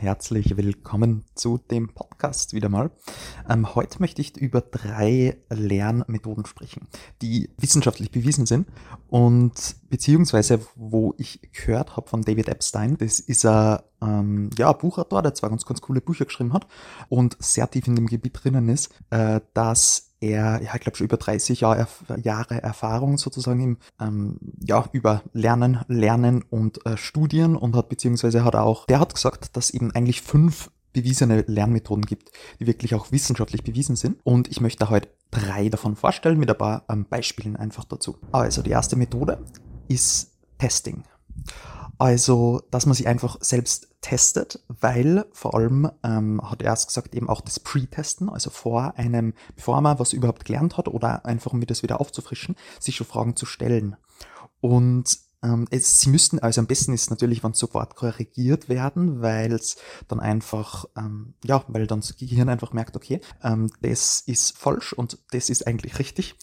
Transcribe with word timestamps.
Herzlich 0.00 0.56
willkommen 0.56 1.24
zu 1.34 1.58
dem 1.58 1.88
Podcast 1.88 2.54
wieder 2.54 2.68
mal. 2.68 2.92
Ähm, 3.50 3.74
heute 3.74 3.98
möchte 3.98 4.22
ich 4.22 4.36
über 4.36 4.60
drei 4.60 5.38
Lernmethoden 5.50 6.46
sprechen, 6.46 6.86
die 7.20 7.50
wissenschaftlich 7.58 8.12
bewiesen 8.12 8.46
sind 8.46 8.68
und 9.08 9.74
beziehungsweise 9.90 10.60
wo 10.76 11.14
ich 11.18 11.40
gehört 11.50 11.96
habe 11.96 12.08
von 12.08 12.22
David 12.22 12.48
Epstein, 12.48 12.96
das 12.96 13.18
ist 13.18 13.44
ein 13.44 13.80
ähm, 14.00 14.50
ja, 14.56 14.72
Buchautor, 14.72 15.20
der 15.20 15.34
zwar 15.34 15.50
ganz, 15.50 15.66
ganz 15.66 15.80
coole 15.80 16.00
Bücher 16.00 16.26
geschrieben 16.26 16.52
hat 16.52 16.68
und 17.08 17.36
sehr 17.40 17.68
tief 17.68 17.88
in 17.88 17.96
dem 17.96 18.06
Gebiet 18.06 18.38
drinnen 18.40 18.68
ist, 18.68 18.94
äh, 19.10 19.40
dass 19.52 20.07
er, 20.20 20.60
ja, 20.62 20.74
ich 20.74 20.80
glaube 20.80 20.96
schon 20.96 21.06
über 21.06 21.16
30 21.16 21.60
Jahre, 21.60 21.86
Jahre 22.22 22.62
Erfahrung 22.62 23.18
sozusagen 23.18 23.60
im, 23.60 23.76
ähm, 24.00 24.38
ja, 24.60 24.84
über 24.92 25.22
Lernen, 25.32 25.80
Lernen 25.88 26.44
und 26.50 26.84
äh, 26.86 26.96
Studien 26.96 27.56
und 27.56 27.76
hat 27.76 27.88
beziehungsweise 27.88 28.44
hat 28.44 28.56
auch, 28.56 28.86
der 28.86 29.00
hat 29.00 29.14
gesagt, 29.14 29.56
dass 29.56 29.70
eben 29.70 29.92
eigentlich 29.92 30.22
fünf 30.22 30.70
bewiesene 30.92 31.44
Lernmethoden 31.46 32.04
gibt, 32.04 32.32
die 32.58 32.66
wirklich 32.66 32.94
auch 32.94 33.12
wissenschaftlich 33.12 33.62
bewiesen 33.62 33.94
sind. 33.94 34.18
Und 34.24 34.48
ich 34.48 34.60
möchte 34.60 34.90
heute 34.90 35.08
drei 35.30 35.68
davon 35.68 35.96
vorstellen 35.96 36.38
mit 36.38 36.50
ein 36.50 36.58
paar 36.58 36.84
ähm, 36.88 37.06
Beispielen 37.08 37.56
einfach 37.56 37.84
dazu. 37.84 38.18
Also 38.32 38.62
die 38.62 38.70
erste 38.70 38.96
Methode 38.96 39.44
ist 39.88 40.32
Testing. 40.58 41.04
Also, 41.98 42.62
dass 42.70 42.86
man 42.86 42.94
sich 42.94 43.08
einfach 43.08 43.38
selbst 43.40 43.88
testet, 44.00 44.62
weil 44.68 45.26
vor 45.32 45.54
allem, 45.54 45.90
ähm, 46.04 46.40
hat 46.48 46.62
er 46.62 46.68
erst 46.68 46.86
gesagt, 46.86 47.14
eben 47.14 47.28
auch 47.28 47.40
das 47.40 47.58
Pre-Testen, 47.58 48.28
also 48.28 48.50
vor 48.50 48.94
einem, 48.96 49.34
bevor 49.56 49.80
man 49.80 49.98
was 49.98 50.12
überhaupt 50.12 50.44
gelernt 50.44 50.76
hat 50.76 50.86
oder 50.86 51.26
einfach 51.26 51.52
um 51.52 51.60
das 51.66 51.82
wieder 51.82 52.00
aufzufrischen, 52.00 52.54
sich 52.78 52.94
schon 52.94 53.06
Fragen 53.06 53.34
zu 53.34 53.46
stellen. 53.46 53.96
Und 54.60 55.18
ähm, 55.42 55.66
es, 55.70 56.00
sie 56.00 56.10
müssten, 56.10 56.38
also 56.40 56.60
am 56.60 56.66
besten 56.66 56.92
ist 56.92 57.10
natürlich, 57.10 57.44
wenn 57.44 57.52
sofort 57.52 57.94
korrigiert 57.94 58.68
werden, 58.68 59.22
weil 59.22 59.52
es 59.52 59.76
dann 60.08 60.20
einfach, 60.20 60.86
ähm, 60.96 61.34
ja, 61.44 61.64
weil 61.68 61.86
dann 61.86 62.00
das 62.00 62.16
Gehirn 62.16 62.48
einfach 62.48 62.72
merkt, 62.72 62.96
okay, 62.96 63.20
ähm, 63.42 63.70
das 63.80 64.20
ist 64.26 64.58
falsch 64.58 64.92
und 64.92 65.18
das 65.30 65.48
ist 65.48 65.66
eigentlich 65.66 65.98
richtig. 65.98 66.34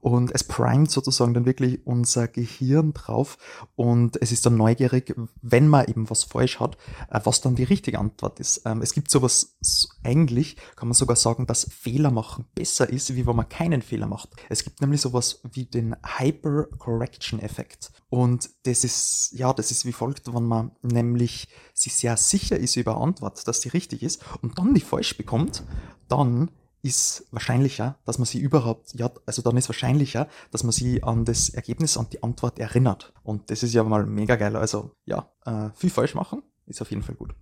Und 0.00 0.32
es 0.32 0.44
primet 0.44 0.90
sozusagen 0.90 1.34
dann 1.34 1.46
wirklich 1.46 1.84
unser 1.84 2.28
Gehirn 2.28 2.92
drauf 2.92 3.38
und 3.74 4.20
es 4.22 4.30
ist 4.30 4.46
dann 4.46 4.56
neugierig, 4.56 5.14
wenn 5.42 5.68
man 5.68 5.86
eben 5.86 6.08
was 6.08 6.24
falsch 6.24 6.60
hat, 6.60 6.76
äh, 7.10 7.20
was 7.24 7.40
dann 7.40 7.56
die 7.56 7.64
richtige 7.64 7.98
Antwort 7.98 8.38
ist. 8.38 8.62
Ähm, 8.66 8.82
es 8.82 8.92
gibt 8.92 9.10
sowas, 9.10 9.56
so, 9.60 9.88
eigentlich 10.04 10.56
kann 10.76 10.88
man 10.88 10.94
sogar 10.94 11.16
sagen, 11.16 11.46
dass 11.46 11.68
Fehler 11.70 12.10
machen 12.12 12.44
besser 12.54 12.88
ist, 12.88 13.16
wie 13.16 13.26
wenn 13.26 13.36
man 13.36 13.48
keinen 13.48 13.82
Fehler 13.82 14.06
macht. 14.06 14.30
Es 14.48 14.62
gibt 14.62 14.80
nämlich 14.80 15.00
sowas 15.00 15.40
wie 15.42 15.64
den 15.64 15.96
Hyper-Correction-Effekt. 16.18 17.90
Und 18.10 18.43
das 18.64 18.84
ist, 18.84 19.30
ja, 19.32 19.52
das 19.52 19.70
ist 19.70 19.84
wie 19.84 19.92
folgt, 19.92 20.32
wenn 20.32 20.44
man 20.44 20.72
nämlich 20.82 21.48
sich 21.72 21.94
sehr 21.94 22.16
sicher 22.16 22.56
ist 22.56 22.76
über 22.76 22.96
Antwort, 22.96 23.46
dass 23.46 23.60
die 23.60 23.68
richtig 23.68 24.02
ist 24.02 24.22
und 24.42 24.58
dann 24.58 24.74
die 24.74 24.80
falsch 24.80 25.16
bekommt, 25.16 25.64
dann 26.08 26.50
ist 26.82 27.26
wahrscheinlicher, 27.30 27.98
dass 28.04 28.18
man 28.18 28.26
sie 28.26 28.38
überhaupt, 28.38 28.94
ja, 28.94 29.10
also 29.24 29.40
dann 29.40 29.56
ist 29.56 29.70
wahrscheinlicher, 29.70 30.28
dass 30.50 30.64
man 30.64 30.72
sie 30.72 31.02
an 31.02 31.24
das 31.24 31.48
Ergebnis, 31.48 31.96
an 31.96 32.08
die 32.12 32.22
Antwort 32.22 32.58
erinnert. 32.58 33.14
Und 33.22 33.50
das 33.50 33.62
ist 33.62 33.72
ja 33.72 33.82
mal 33.84 34.04
mega 34.04 34.36
geil. 34.36 34.54
Also 34.54 34.90
ja, 35.06 35.30
äh, 35.46 35.70
viel 35.74 35.88
falsch 35.88 36.14
machen 36.14 36.42
ist 36.66 36.82
auf 36.82 36.90
jeden 36.90 37.02
Fall 37.02 37.14
gut. 37.14 37.34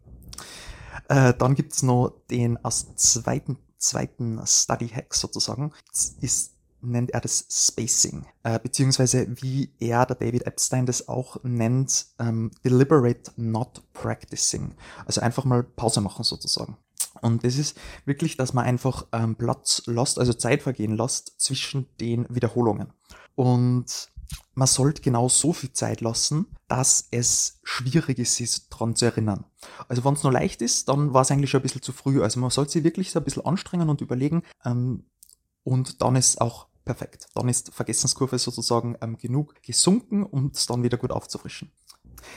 Äh, 1.09 1.35
dann 1.35 1.57
gibt's 1.57 1.83
noch 1.83 2.13
den 2.31 2.57
als 2.65 2.95
zweiten, 2.95 3.59
zweiten 3.79 4.41
Study 4.47 4.89
Hack 4.89 5.13
sozusagen, 5.13 5.73
ist 6.21 6.52
nennt 6.83 7.13
er 7.13 7.21
das 7.21 7.47
Spacing, 7.51 8.27
äh, 8.43 8.59
beziehungsweise 8.59 9.27
wie 9.41 9.71
er, 9.79 10.07
der 10.07 10.17
David 10.17 10.47
Epstein, 10.47 10.87
das 10.87 11.09
auch 11.09 11.43
nennt, 11.43 12.07
ähm, 12.19 12.51
deliberate 12.65 13.33
not 13.37 13.83
practicing. 13.93 14.75
Also 15.07 15.21
einfach 15.21 15.45
mal 15.45 15.63
Pause 15.63 16.01
machen 16.01 16.25
sozusagen. 16.25 16.77
Und 17.21 17.45
das 17.45 17.57
ist 17.57 17.79
wirklich, 18.05 18.37
dass 18.37 18.53
man 18.53 18.65
einfach 18.65 19.07
ähm, 19.13 19.37
Platz 19.37 19.83
lässt, 19.87 20.19
also 20.19 20.33
Zeit 20.33 20.63
vergehen 20.63 20.97
lässt 20.97 21.41
zwischen 21.41 21.87
den 22.01 22.27
Wiederholungen. 22.29 22.93
Und 23.35 24.11
man 24.55 24.67
sollte 24.67 25.03
genau 25.03 25.29
so 25.29 25.53
viel 25.53 25.73
Zeit 25.73 26.01
lassen, 26.01 26.47
dass 26.69 27.09
es 27.11 27.61
schwierig 27.63 28.19
ist, 28.19 28.37
sich 28.37 28.69
daran 28.69 28.97
zu 28.97 29.05
erinnern. 29.05 29.45
Also 29.89 30.05
wenn 30.05 30.15
es 30.15 30.23
nur 30.23 30.33
leicht 30.33 30.63
ist, 30.63 30.89
dann 30.89 31.13
war 31.13 31.23
es 31.23 31.31
eigentlich 31.31 31.51
schon 31.51 31.61
ein 31.61 31.65
bisschen 31.65 31.83
zu 31.83 31.93
früh. 31.93 32.23
Also 32.23 32.41
man 32.41 32.51
sollte 32.51 32.73
sich 32.73 32.85
wirklich 32.85 33.11
so 33.11 33.21
ein 33.21 33.25
bisschen 33.25 33.45
anstrengen 33.45 33.89
und 33.89 34.01
überlegen. 34.01 34.43
Ähm, 34.65 35.05
und 35.65 36.03
dann 36.03 36.17
ist 36.17 36.41
auch 36.41 36.67
perfekt. 36.85 37.27
Dann 37.35 37.49
ist 37.49 37.73
Vergessenskurve 37.73 38.39
sozusagen 38.39 38.97
ähm, 39.01 39.17
genug 39.19 39.63
gesunken, 39.63 40.25
um 40.25 40.51
es 40.55 40.67
dann 40.67 40.83
wieder 40.83 40.99
gut 40.99 41.11
aufzufrischen. 41.11 41.73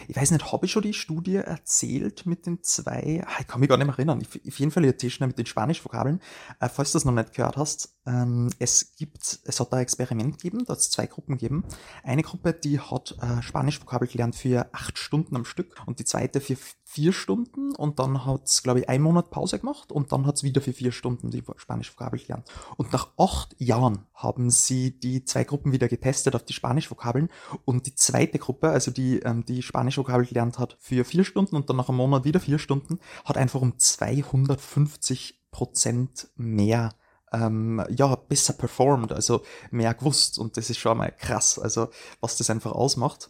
Ich 0.07 0.16
weiß 0.16 0.31
nicht, 0.31 0.51
habe 0.51 0.66
ich 0.66 0.72
schon 0.72 0.83
die 0.83 0.94
Studie 0.94 1.35
erzählt 1.35 2.25
mit 2.25 2.45
den 2.45 2.63
zwei? 2.63 3.23
Ah, 3.25 3.38
ich 3.39 3.47
kann 3.47 3.59
mich 3.59 3.69
gar 3.69 3.78
nicht 3.78 3.88
mehr 3.88 3.95
erinnern. 3.95 4.22
auf 4.22 4.59
jeden 4.59 4.72
Fall 4.72 4.85
erzähle 4.85 5.11
schnell 5.11 5.28
mit 5.28 5.38
den 5.38 5.45
Spanisch-Vokabeln. 5.45 6.22
Äh, 6.59 6.69
falls 6.69 6.91
du 6.91 6.97
das 6.97 7.05
noch 7.05 7.13
nicht 7.13 7.34
gehört 7.34 7.57
hast, 7.57 7.95
ähm, 8.05 8.50
es 8.59 8.95
gibt, 8.95 9.39
es 9.44 9.59
hat 9.59 9.72
da 9.72 9.78
ein 9.78 9.84
Experiment 9.84 10.38
gegeben, 10.38 10.66
da 10.66 10.73
hat 10.73 10.79
es 10.79 10.89
zwei 10.89 11.07
Gruppen 11.07 11.38
gegeben. 11.38 11.63
Eine 12.03 12.23
Gruppe, 12.23 12.53
die 12.53 12.79
hat 12.79 13.16
äh, 13.22 13.41
Spanisch-Vokabel 13.41 14.07
gelernt 14.07 14.35
für 14.35 14.69
acht 14.73 14.97
Stunden 14.97 15.35
am 15.35 15.45
Stück 15.45 15.75
und 15.85 16.00
die 16.00 16.05
zweite 16.05 16.41
für 16.41 16.57
vier 16.95 17.11
Stunden 17.11 17.75
und 17.75 18.00
dann 18.00 18.25
hat 18.25 18.45
es, 18.45 18.63
glaube 18.63 18.79
ich, 18.79 18.88
einen 18.88 19.03
Monat 19.03 19.29
Pause 19.29 19.59
gemacht 19.59 19.91
und 19.91 20.13
dann 20.13 20.25
hat 20.25 20.38
es 20.38 20.44
wieder 20.44 20.61
für 20.61 20.72
vier 20.72 20.94
Stunden 20.94 21.29
die 21.29 21.44
Spanisch-Vokabel 21.57 22.22
gelernt. 22.22 22.50
Und 22.78 22.94
nach 22.94 23.09
acht 23.17 23.53
Jahren 23.59 24.06
haben 24.13 24.50
sie 24.50 24.97
die 24.97 25.25
zwei 25.25 25.44
Gruppen 25.44 25.73
wieder 25.73 25.89
getestet 25.89 26.35
auf 26.35 26.45
die 26.45 26.53
Spanisch-Vokabeln 26.53 27.29
und 27.66 27.85
die 27.85 27.95
zweite 27.95 28.39
Gruppe, 28.39 28.69
also 28.69 28.91
die, 28.91 29.19
ähm, 29.19 29.44
die 29.44 29.61
Spanisch-Vokabel 29.61 30.25
gelernt 30.25 30.57
hat 30.57 30.78
für 30.79 31.03
vier 31.03 31.25
Stunden 31.25 31.57
und 31.57 31.69
dann 31.69 31.75
nach 31.75 31.89
einem 31.89 31.97
Monat 31.97 32.23
wieder 32.23 32.39
vier 32.39 32.59
Stunden, 32.59 33.00
hat 33.25 33.35
einfach 33.35 33.61
um 33.61 33.78
250 33.78 35.41
Prozent 35.51 36.29
mehr 36.38 36.94
ähm, 37.35 37.84
ja, 37.90 38.16
besser 38.16 38.53
performt, 38.53 39.12
also 39.12 39.41
mehr 39.72 39.94
gewusst. 39.94 40.40
Und 40.40 40.57
das 40.57 40.69
ist 40.69 40.78
schon 40.78 40.94
einmal 40.94 41.12
krass, 41.12 41.59
also 41.59 41.90
was 42.22 42.38
das 42.38 42.50
einfach 42.50 42.72
ausmacht. 42.72 43.29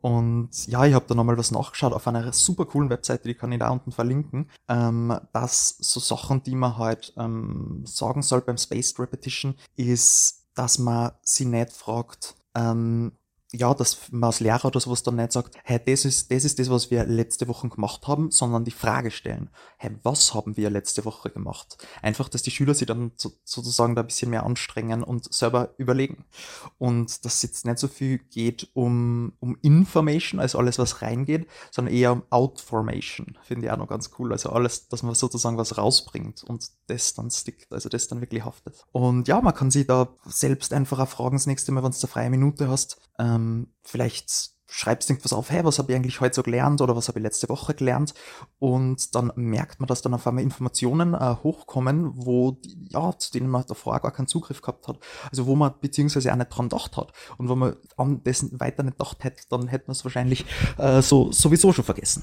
Und 0.00 0.66
ja, 0.66 0.84
ich 0.84 0.94
habe 0.94 1.04
da 1.08 1.14
nochmal 1.14 1.36
was 1.36 1.50
nachgeschaut 1.50 1.92
auf 1.92 2.06
einer 2.06 2.32
super 2.32 2.64
coolen 2.64 2.90
Webseite, 2.90 3.28
die 3.28 3.34
kann 3.34 3.52
ich 3.52 3.58
da 3.58 3.68
unten 3.68 3.92
verlinken, 3.92 4.48
ähm, 4.68 5.18
dass 5.32 5.76
so 5.78 6.00
Sachen, 6.00 6.42
die 6.42 6.54
man 6.54 6.78
halt 6.78 7.12
ähm, 7.18 7.82
sagen 7.84 8.22
soll 8.22 8.40
beim 8.40 8.56
Spaced 8.56 8.98
Repetition, 8.98 9.56
ist, 9.76 10.46
dass 10.54 10.78
man 10.78 11.12
sie 11.22 11.44
nicht 11.44 11.72
fragt, 11.72 12.36
ähm, 12.54 13.12
ja, 13.52 13.74
dass 13.74 14.12
man 14.12 14.28
als 14.28 14.40
Lehrer 14.40 14.66
oder 14.66 14.78
sowas 14.78 15.02
dann 15.02 15.16
nicht 15.16 15.32
sagt, 15.32 15.56
hey, 15.64 15.80
das 15.84 16.04
ist, 16.04 16.30
das 16.30 16.44
ist 16.44 16.58
das, 16.60 16.70
was 16.70 16.90
wir 16.90 17.04
letzte 17.04 17.48
Woche 17.48 17.68
gemacht 17.68 18.06
haben, 18.06 18.30
sondern 18.30 18.64
die 18.64 18.70
Frage 18.70 19.10
stellen, 19.10 19.50
hey, 19.76 19.90
was 20.04 20.34
haben 20.34 20.56
wir 20.56 20.70
letzte 20.70 21.04
Woche 21.04 21.30
gemacht? 21.30 21.76
Einfach, 22.00 22.28
dass 22.28 22.42
die 22.42 22.52
Schüler 22.52 22.74
sich 22.74 22.86
dann 22.86 23.10
so, 23.16 23.32
sozusagen 23.44 23.96
da 23.96 24.02
ein 24.02 24.06
bisschen 24.06 24.30
mehr 24.30 24.44
anstrengen 24.44 25.02
und 25.02 25.32
selber 25.32 25.74
überlegen. 25.78 26.24
Und 26.78 27.24
dass 27.24 27.34
es 27.34 27.42
jetzt 27.42 27.66
nicht 27.66 27.78
so 27.78 27.88
viel 27.88 28.18
geht 28.18 28.68
um, 28.74 29.32
um 29.40 29.58
Information, 29.62 30.38
also 30.38 30.58
alles, 30.58 30.78
was 30.78 31.02
reingeht, 31.02 31.48
sondern 31.72 31.92
eher 31.92 32.12
um 32.12 32.22
Outformation. 32.30 33.36
Finde 33.42 33.66
ich 33.66 33.72
auch 33.72 33.78
noch 33.78 33.88
ganz 33.88 34.10
cool. 34.18 34.30
Also 34.30 34.50
alles, 34.50 34.86
dass 34.88 35.02
man 35.02 35.16
sozusagen 35.16 35.56
was 35.56 35.76
rausbringt 35.76 36.44
und 36.44 36.70
das 36.86 37.14
dann 37.14 37.30
stickt, 37.30 37.72
also 37.72 37.88
das 37.88 38.06
dann 38.06 38.20
wirklich 38.20 38.44
haftet. 38.44 38.84
Und 38.92 39.26
ja, 39.26 39.40
man 39.40 39.54
kann 39.54 39.72
sich 39.72 39.88
da 39.88 40.08
selbst 40.26 40.72
einfach 40.72 41.00
auch 41.00 41.08
fragen, 41.08 41.36
das 41.36 41.46
nächste 41.46 41.72
Mal, 41.72 41.82
wenn 41.82 41.90
du 41.90 41.98
eine 41.98 42.08
freie 42.08 42.30
Minute 42.30 42.68
hast, 42.68 43.00
ähm, 43.18 43.39
vielleicht 43.82 44.52
schreibst 44.70 45.08
du 45.08 45.12
irgendwas 45.12 45.32
auf, 45.32 45.50
hey, 45.50 45.64
was 45.64 45.78
habe 45.78 45.92
ich 45.92 45.96
eigentlich 45.96 46.20
heute 46.20 46.36
so 46.36 46.42
gelernt 46.42 46.80
oder 46.80 46.94
was 46.94 47.08
habe 47.08 47.18
ich 47.18 47.24
letzte 47.24 47.48
Woche 47.48 47.74
gelernt 47.74 48.14
und 48.58 49.14
dann 49.14 49.32
merkt 49.34 49.80
man, 49.80 49.88
dass 49.88 50.00
dann 50.00 50.14
auf 50.14 50.26
einmal 50.26 50.44
Informationen 50.44 51.14
äh, 51.14 51.36
hochkommen, 51.42 52.12
wo 52.14 52.52
die, 52.52 52.86
ja, 52.88 53.16
zu 53.18 53.32
denen 53.32 53.50
man 53.50 53.64
davor 53.66 53.98
gar 53.98 54.12
keinen 54.12 54.28
Zugriff 54.28 54.62
gehabt 54.62 54.86
hat, 54.86 54.98
also 55.30 55.46
wo 55.46 55.56
man 55.56 55.74
beziehungsweise 55.80 56.32
auch 56.32 56.36
nicht 56.36 56.50
dran 56.50 56.68
gedacht 56.68 56.96
hat 56.96 57.12
und 57.36 57.48
wenn 57.48 57.58
man 57.58 57.76
an 57.96 58.22
dessen 58.22 58.58
weiter 58.60 58.84
nicht 58.84 58.98
gedacht 58.98 59.24
hätte, 59.24 59.42
dann 59.50 59.66
hätte 59.66 59.86
man 59.88 59.92
es 59.92 60.04
wahrscheinlich 60.04 60.46
äh, 60.78 61.02
so 61.02 61.32
sowieso 61.32 61.72
schon 61.72 61.84
vergessen. 61.84 62.22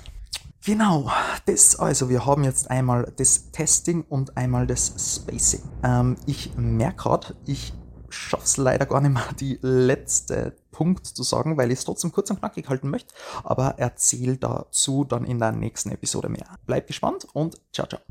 Genau, 0.66 1.10
das 1.46 1.78
also, 1.78 2.10
wir 2.10 2.26
haben 2.26 2.44
jetzt 2.44 2.70
einmal 2.70 3.14
das 3.16 3.52
Testing 3.52 4.02
und 4.02 4.36
einmal 4.36 4.68
das 4.68 5.16
Spacing. 5.16 5.62
Ähm, 5.82 6.18
ich 6.26 6.58
merke 6.58 7.04
gerade, 7.04 7.36
ich 7.46 7.74
schaff's 8.18 8.58
leider 8.58 8.86
gar 8.86 9.02
nicht 9.02 9.14
mehr, 9.14 9.24
die 9.40 9.60
letzte 9.62 10.56
Punkt 10.72 11.08
zu 11.08 11.24
sagen, 11.24 11.58
weil 11.58 11.72
ich 11.72 11.80
es 11.80 11.86
trotzdem 11.86 12.12
kurz 12.12 12.30
und 12.30 12.40
knackig 12.40 12.70
halten 12.70 12.90
möchte, 12.90 13.14
aber 13.44 13.76
erzähl 13.78 14.38
dazu 14.38 15.04
dann 15.04 15.26
in 15.26 15.40
der 15.40 15.52
nächsten 15.52 15.92
Episode 15.92 16.30
mehr. 16.30 16.58
Bleib 16.66 16.88
gespannt 16.88 17.28
und 17.34 17.60
ciao, 17.72 17.88
ciao. 17.88 18.02